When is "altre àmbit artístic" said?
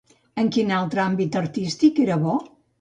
0.77-2.05